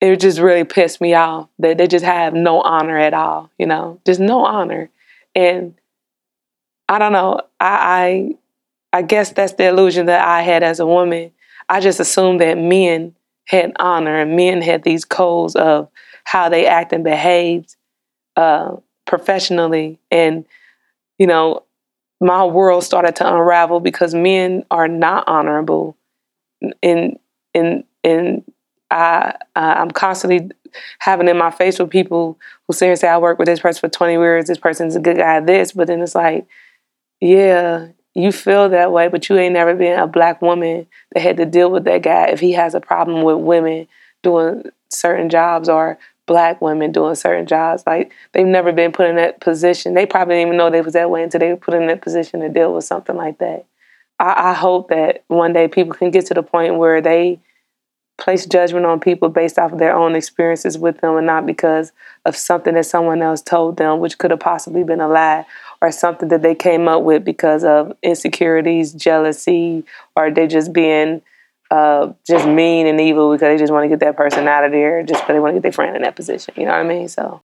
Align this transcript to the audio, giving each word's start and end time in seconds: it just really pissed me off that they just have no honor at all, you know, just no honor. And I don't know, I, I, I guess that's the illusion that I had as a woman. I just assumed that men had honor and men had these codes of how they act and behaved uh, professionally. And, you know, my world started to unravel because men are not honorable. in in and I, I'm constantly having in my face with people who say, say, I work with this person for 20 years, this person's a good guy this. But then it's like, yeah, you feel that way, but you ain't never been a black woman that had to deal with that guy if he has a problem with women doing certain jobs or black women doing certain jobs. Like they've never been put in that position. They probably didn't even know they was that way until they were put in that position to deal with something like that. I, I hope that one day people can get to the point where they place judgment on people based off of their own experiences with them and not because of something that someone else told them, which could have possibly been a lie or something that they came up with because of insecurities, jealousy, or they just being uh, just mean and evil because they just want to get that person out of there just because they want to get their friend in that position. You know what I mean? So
it 0.00 0.20
just 0.20 0.38
really 0.38 0.64
pissed 0.64 1.00
me 1.00 1.14
off 1.14 1.48
that 1.58 1.78
they 1.78 1.86
just 1.86 2.04
have 2.04 2.32
no 2.32 2.60
honor 2.62 2.96
at 2.96 3.14
all, 3.14 3.50
you 3.58 3.66
know, 3.66 4.00
just 4.06 4.20
no 4.20 4.44
honor. 4.44 4.88
And 5.34 5.74
I 6.88 6.98
don't 6.98 7.12
know, 7.12 7.40
I, 7.60 8.34
I, 8.92 8.98
I 8.98 9.02
guess 9.02 9.32
that's 9.32 9.52
the 9.54 9.68
illusion 9.68 10.06
that 10.06 10.26
I 10.26 10.42
had 10.42 10.62
as 10.62 10.80
a 10.80 10.86
woman. 10.86 11.32
I 11.68 11.80
just 11.80 12.00
assumed 12.00 12.40
that 12.40 12.58
men 12.58 13.14
had 13.46 13.72
honor 13.78 14.16
and 14.20 14.36
men 14.36 14.62
had 14.62 14.82
these 14.82 15.04
codes 15.04 15.54
of 15.54 15.88
how 16.24 16.48
they 16.48 16.66
act 16.66 16.92
and 16.92 17.04
behaved 17.04 17.76
uh, 18.36 18.76
professionally. 19.06 19.98
And, 20.10 20.44
you 21.18 21.26
know, 21.26 21.64
my 22.20 22.44
world 22.44 22.84
started 22.84 23.16
to 23.16 23.34
unravel 23.34 23.80
because 23.80 24.14
men 24.14 24.64
are 24.70 24.88
not 24.88 25.24
honorable. 25.26 25.96
in 26.82 27.18
in 27.54 27.84
and 28.04 28.49
I, 28.90 29.36
I'm 29.54 29.90
constantly 29.90 30.50
having 30.98 31.28
in 31.28 31.36
my 31.36 31.50
face 31.50 31.78
with 31.78 31.90
people 31.90 32.38
who 32.66 32.74
say, 32.74 32.94
say, 32.94 33.08
I 33.08 33.18
work 33.18 33.38
with 33.38 33.46
this 33.46 33.60
person 33.60 33.80
for 33.80 33.92
20 33.92 34.12
years, 34.14 34.46
this 34.46 34.58
person's 34.58 34.96
a 34.96 35.00
good 35.00 35.16
guy 35.16 35.40
this. 35.40 35.72
But 35.72 35.88
then 35.88 36.00
it's 36.00 36.14
like, 36.14 36.46
yeah, 37.20 37.88
you 38.14 38.32
feel 38.32 38.68
that 38.68 38.92
way, 38.92 39.08
but 39.08 39.28
you 39.28 39.36
ain't 39.36 39.54
never 39.54 39.74
been 39.74 39.98
a 39.98 40.06
black 40.06 40.42
woman 40.42 40.86
that 41.12 41.20
had 41.20 41.36
to 41.36 41.46
deal 41.46 41.70
with 41.70 41.84
that 41.84 42.02
guy 42.02 42.26
if 42.26 42.40
he 42.40 42.52
has 42.52 42.74
a 42.74 42.80
problem 42.80 43.22
with 43.22 43.38
women 43.38 43.86
doing 44.22 44.64
certain 44.88 45.28
jobs 45.28 45.68
or 45.68 45.98
black 46.26 46.60
women 46.60 46.92
doing 46.92 47.14
certain 47.14 47.46
jobs. 47.46 47.84
Like 47.86 48.12
they've 48.32 48.46
never 48.46 48.72
been 48.72 48.92
put 48.92 49.08
in 49.08 49.16
that 49.16 49.40
position. 49.40 49.94
They 49.94 50.06
probably 50.06 50.36
didn't 50.36 50.48
even 50.48 50.58
know 50.58 50.70
they 50.70 50.80
was 50.80 50.94
that 50.94 51.10
way 51.10 51.22
until 51.22 51.40
they 51.40 51.50
were 51.50 51.56
put 51.56 51.74
in 51.74 51.86
that 51.86 52.02
position 52.02 52.40
to 52.40 52.48
deal 52.48 52.74
with 52.74 52.84
something 52.84 53.16
like 53.16 53.38
that. 53.38 53.66
I, 54.18 54.50
I 54.50 54.52
hope 54.54 54.88
that 54.90 55.24
one 55.28 55.52
day 55.52 55.68
people 55.68 55.94
can 55.94 56.10
get 56.10 56.26
to 56.26 56.34
the 56.34 56.42
point 56.42 56.76
where 56.76 57.00
they 57.00 57.40
place 58.20 58.46
judgment 58.46 58.86
on 58.86 59.00
people 59.00 59.28
based 59.28 59.58
off 59.58 59.72
of 59.72 59.78
their 59.78 59.94
own 59.94 60.14
experiences 60.14 60.78
with 60.78 61.00
them 61.00 61.16
and 61.16 61.26
not 61.26 61.46
because 61.46 61.92
of 62.24 62.36
something 62.36 62.74
that 62.74 62.86
someone 62.86 63.22
else 63.22 63.42
told 63.42 63.76
them, 63.76 63.98
which 63.98 64.18
could 64.18 64.30
have 64.30 64.40
possibly 64.40 64.84
been 64.84 65.00
a 65.00 65.08
lie 65.08 65.44
or 65.80 65.90
something 65.90 66.28
that 66.28 66.42
they 66.42 66.54
came 66.54 66.86
up 66.86 67.02
with 67.02 67.24
because 67.24 67.64
of 67.64 67.96
insecurities, 68.02 68.92
jealousy, 68.92 69.84
or 70.14 70.30
they 70.30 70.46
just 70.46 70.72
being 70.72 71.22
uh, 71.70 72.12
just 72.26 72.46
mean 72.46 72.86
and 72.86 73.00
evil 73.00 73.32
because 73.32 73.46
they 73.46 73.56
just 73.56 73.72
want 73.72 73.84
to 73.84 73.88
get 73.88 74.00
that 74.00 74.16
person 74.16 74.46
out 74.46 74.64
of 74.64 74.72
there 74.72 75.02
just 75.02 75.22
because 75.22 75.34
they 75.34 75.40
want 75.40 75.52
to 75.52 75.56
get 75.56 75.62
their 75.62 75.72
friend 75.72 75.96
in 75.96 76.02
that 76.02 76.16
position. 76.16 76.54
You 76.56 76.64
know 76.64 76.72
what 76.72 76.80
I 76.80 76.84
mean? 76.84 77.08
So 77.08 77.42